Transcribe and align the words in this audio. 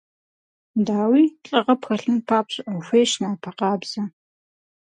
Дауи, 0.85 1.25
лӏыгъэ 1.47 1.75
пхэлъын 1.81 2.19
папщӏэ 2.27 2.63
ухуейщ 2.77 3.11
напэ 3.21 3.49
къабзэ. 3.57 4.01